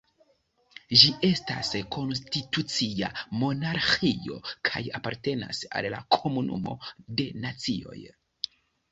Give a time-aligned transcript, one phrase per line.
[0.99, 3.09] Ĝi estas konstitucia
[3.41, 4.39] monarĥio
[4.69, 6.75] kaj apartenas al la Komunumo
[7.21, 7.99] de Nacioj.